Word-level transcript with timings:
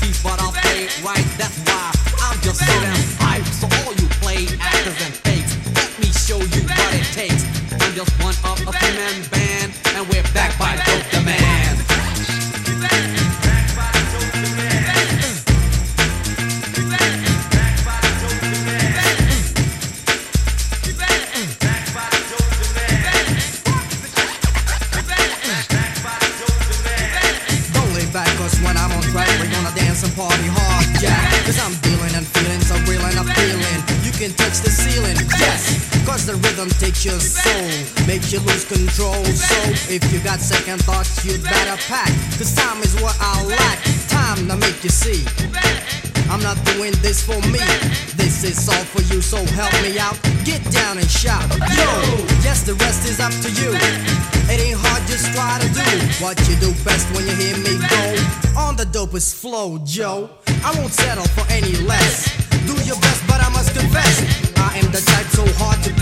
keep, 0.00 0.16
but 0.22 0.40
I'll 0.40 0.52
fade 0.52 0.92
right. 1.04 1.26
That's 1.38 1.69
what 56.30 56.48
you 56.48 56.54
do 56.60 56.70
best 56.84 57.10
when 57.12 57.26
you 57.26 57.34
hear 57.34 57.56
me 57.58 57.74
go. 57.90 58.04
On 58.56 58.76
the 58.76 58.84
dopest 58.84 59.34
flow, 59.34 59.78
Joe. 59.84 60.30
I 60.64 60.70
won't 60.78 60.92
settle 60.92 61.26
for 61.34 61.44
any 61.50 61.74
less. 61.90 62.30
Do 62.68 62.74
your 62.86 63.00
best, 63.00 63.26
but 63.26 63.42
I 63.42 63.48
must 63.50 63.74
confess, 63.74 64.14
I 64.56 64.78
am 64.78 64.86
the 64.92 65.02
type 65.10 65.26
so 65.34 65.44
hard 65.58 65.82
to 65.82 65.99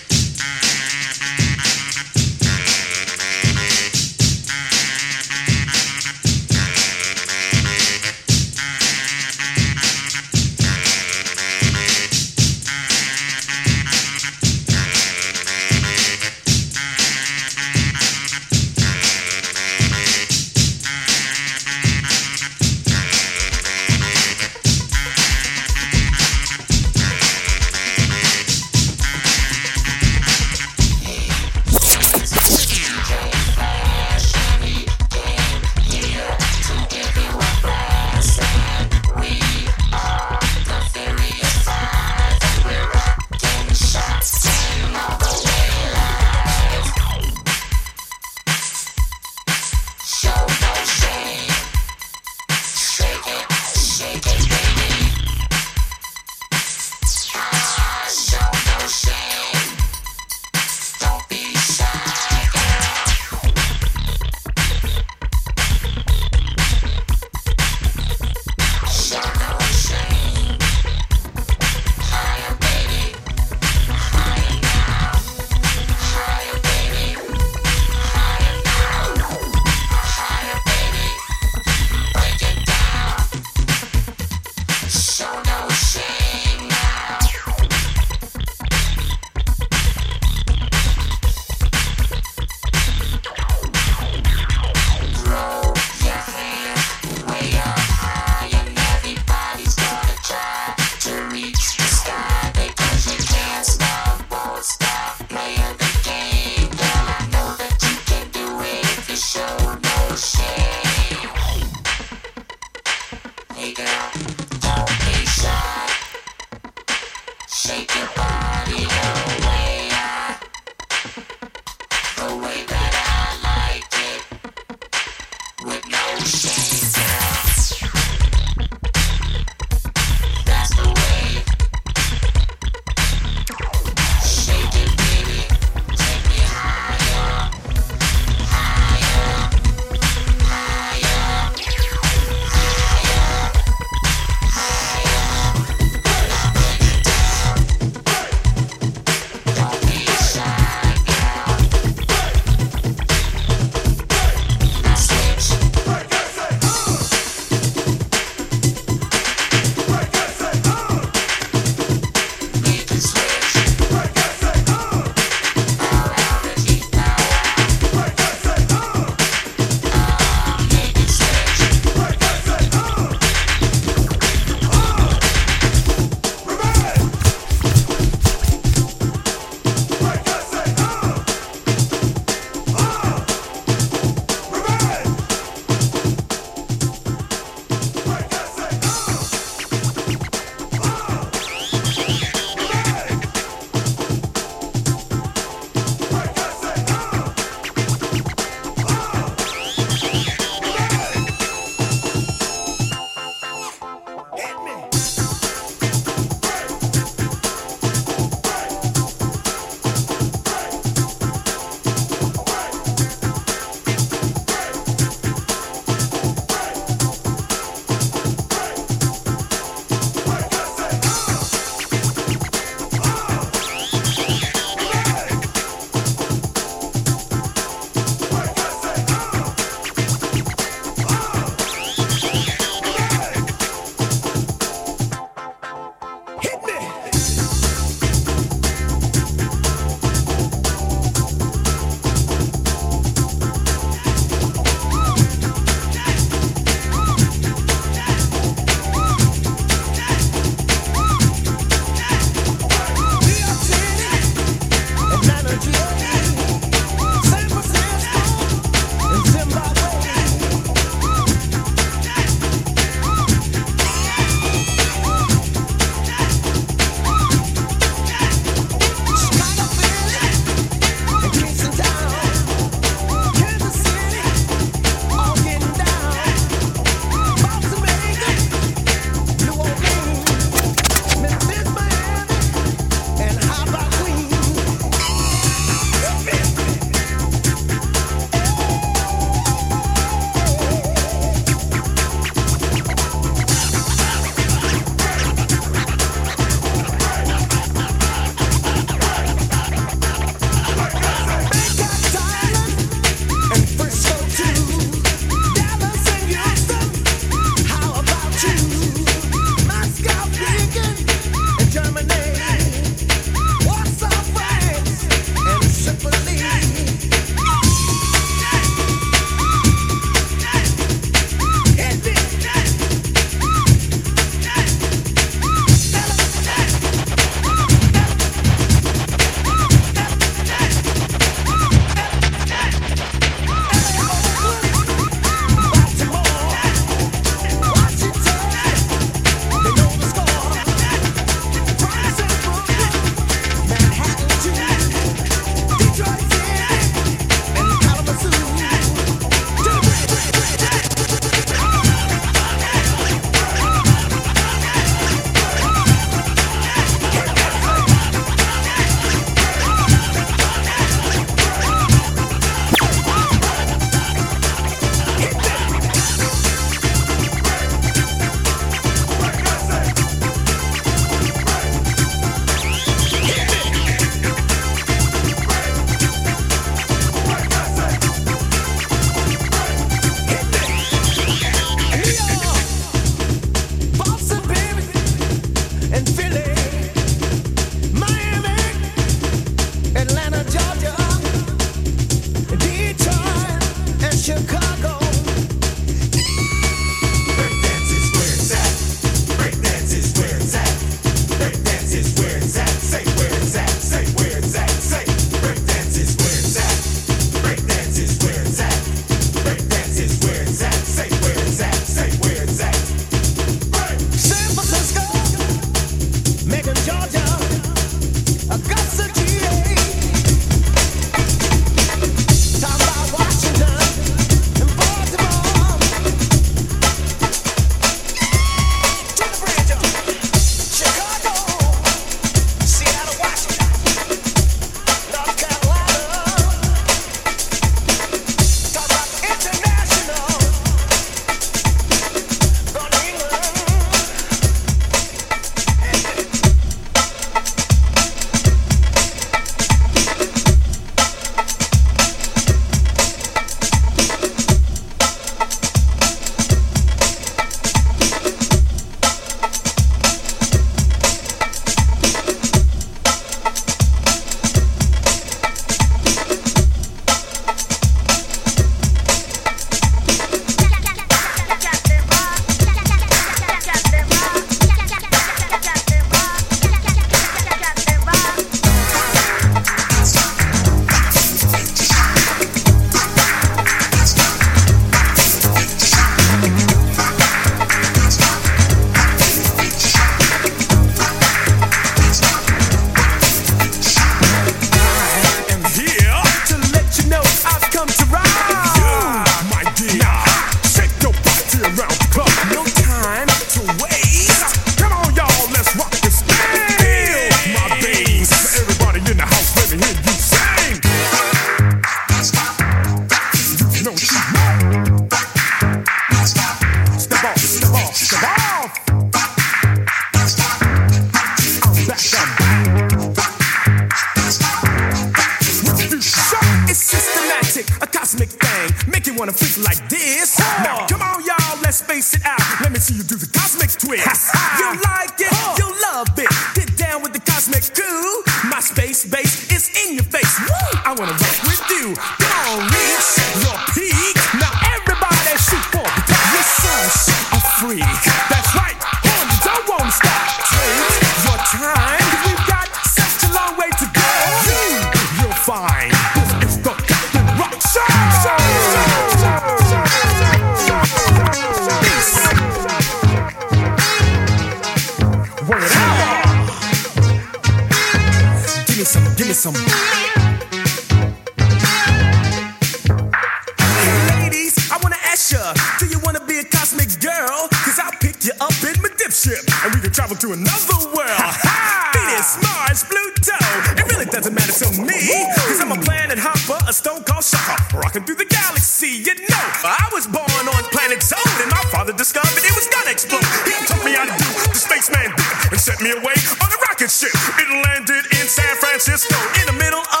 travel 579.91 580.15
to 580.15 580.31
another 580.31 580.79
world. 580.95 581.35
Venus, 581.95 582.39
Mars, 582.39 582.87
Pluto. 582.87 583.35
It 583.75 583.83
really 583.91 584.07
doesn't 584.07 584.33
matter 584.33 584.55
to 584.63 584.67
me. 584.79 585.27
Cause 585.35 585.59
I'm 585.59 585.75
a 585.75 585.79
planet 585.83 586.15
hopper, 586.17 586.57
a 586.63 586.71
stone 586.71 587.03
called 587.03 587.27
shocker. 587.27 587.59
Rocking 587.75 588.07
through 588.07 588.23
the 588.23 588.29
galaxy, 588.31 589.03
you 589.03 589.15
know. 589.27 589.47
I 589.67 589.91
was 589.91 590.07
born 590.07 590.45
on 590.47 590.63
planet 590.71 591.03
Zone, 591.03 591.19
and 591.43 591.51
my 591.51 591.63
father 591.75 591.91
discovered 591.91 592.39
it 592.39 592.55
was 592.55 592.67
gonna 592.71 592.95
explode. 592.95 593.23
He 593.43 593.51
taught 593.67 593.83
me 593.83 593.91
how 593.91 594.07
to 594.07 594.15
do 594.15 594.27
the 594.47 594.59
spaceman 594.59 595.11
did, 595.11 595.51
and 595.51 595.59
sent 595.59 595.83
me 595.83 595.91
away 595.91 596.15
on 596.39 596.49
a 596.49 596.59
rocket 596.71 596.89
ship. 596.89 597.11
It 597.35 597.49
landed 597.51 598.07
in 598.15 598.25
San 598.31 598.55
Francisco 598.63 599.19
in 599.43 599.45
the 599.51 599.57
middle 599.59 599.83
of 599.83 600.00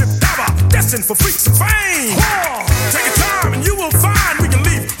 spaceship 0.00 0.20
diver, 0.20 0.68
destined 0.68 1.04
for 1.04 1.14
freaks 1.14 1.46
and 1.46 1.56
fame. 1.56 2.16
Take 2.90 3.06
your 3.06 3.14
time 3.16 3.54
and 3.54 3.64
you 3.64 3.74
will 3.76 3.90
find 3.90 4.38
we 4.40 4.48
can 4.48 4.62
leave 4.64 4.99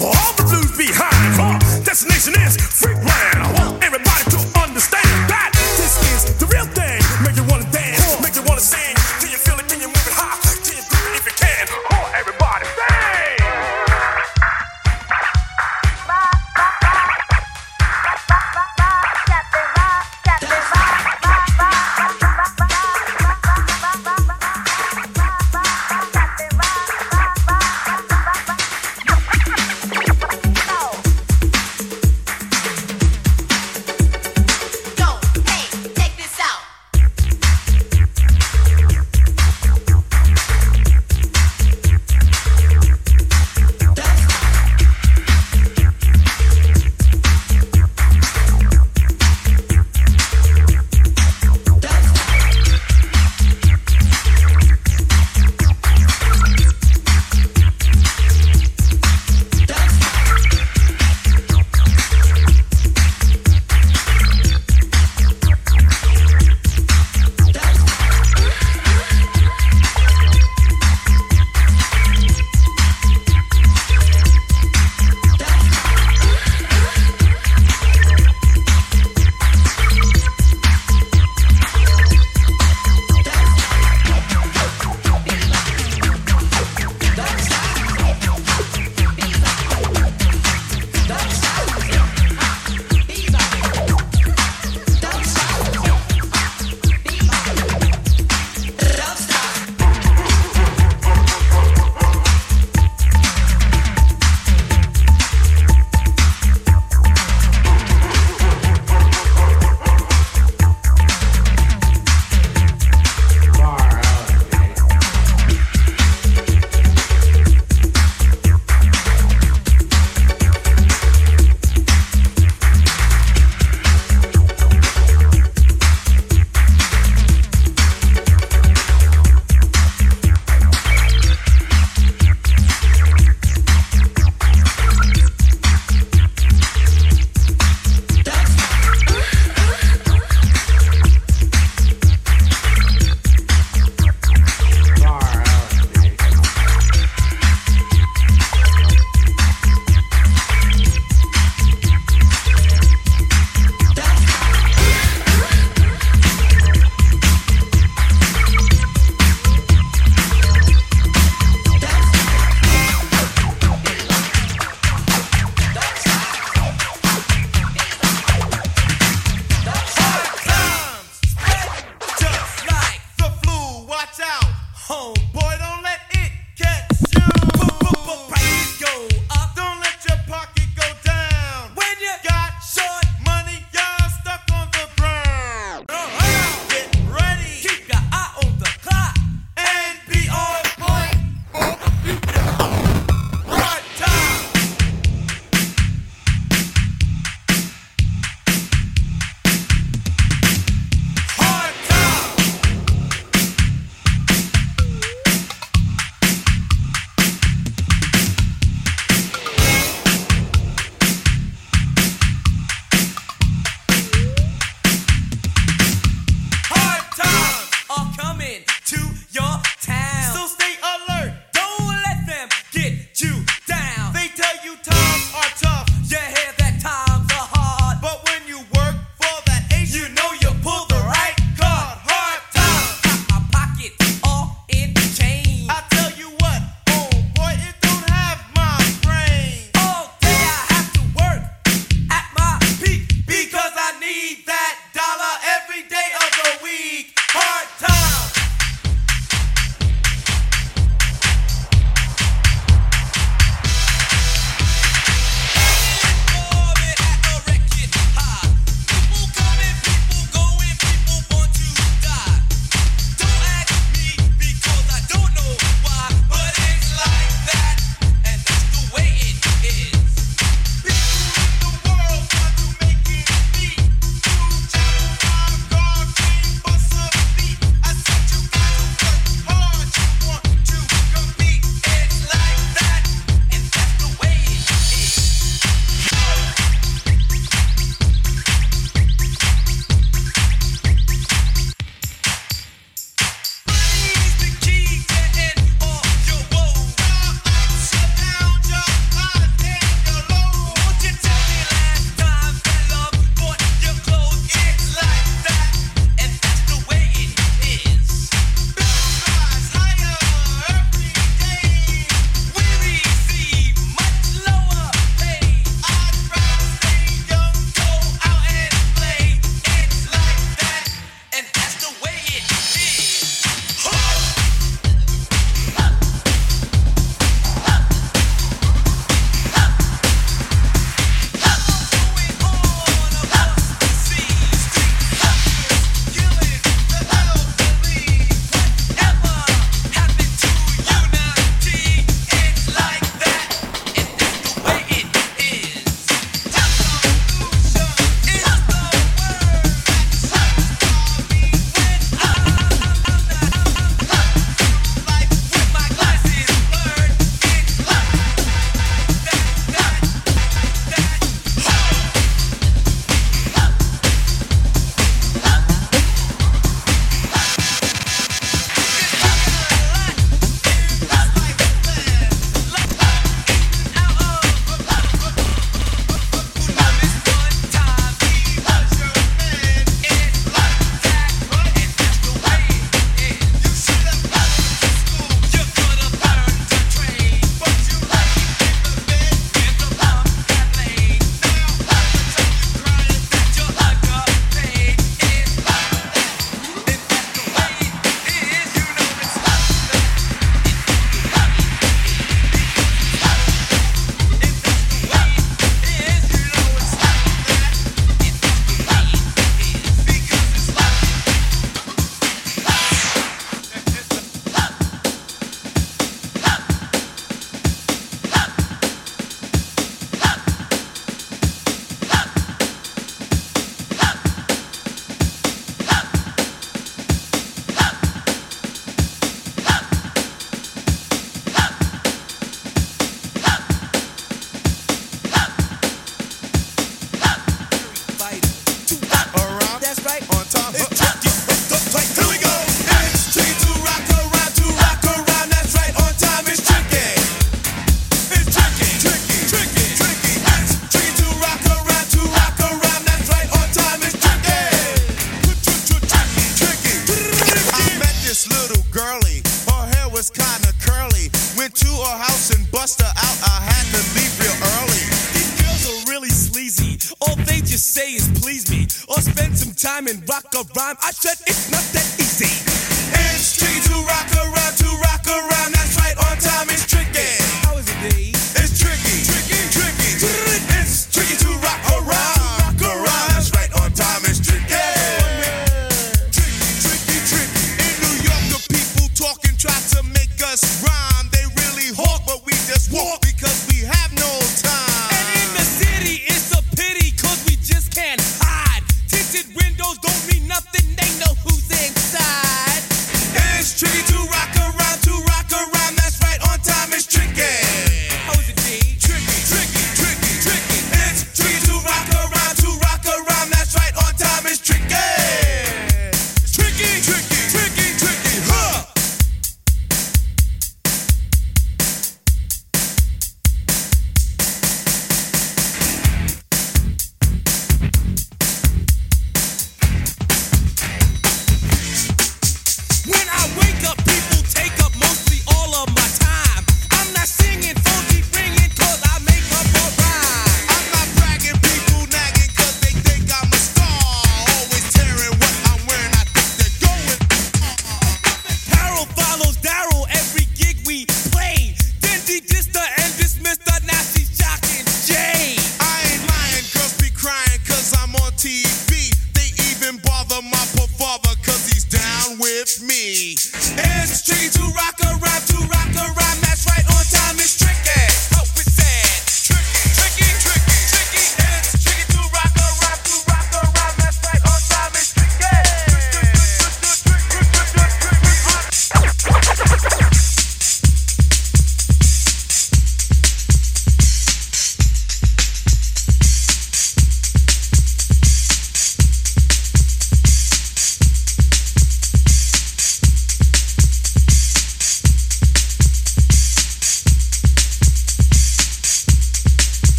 rhyme. 470.76 470.96
I 471.00 471.12
said 471.12 471.38
it's 471.46 471.69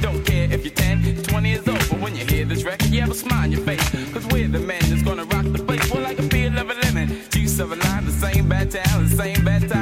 Don't 0.00 0.24
care 0.24 0.50
if 0.52 0.64
you're 0.64 0.74
10, 0.74 1.22
20 1.24 1.52
is 1.52 1.68
old, 1.68 1.78
but 1.90 2.00
when 2.00 2.14
you 2.14 2.24
hear 2.24 2.44
this 2.44 2.62
record, 2.62 2.88
you 2.88 3.00
have 3.00 3.10
a 3.10 3.14
smile 3.14 3.44
on 3.44 3.52
your 3.52 3.60
face. 3.62 3.90
Cause 4.12 4.26
we're 4.26 4.48
the 4.48 4.60
men 4.60 4.80
that's 4.88 5.02
gonna 5.02 5.24
rock 5.24 5.46
the 5.46 5.62
place. 5.62 5.90
We're 5.92 6.02
like 6.02 6.18
a 6.18 6.22
feel 6.22 6.56
of 6.56 6.70
a 6.70 6.74
lemon. 6.74 7.08
279, 7.30 8.04
the 8.04 8.12
same 8.12 8.48
bad 8.48 8.70
town, 8.70 9.08
the 9.08 9.16
same 9.16 9.44
bad 9.44 9.68
time. 9.68 9.77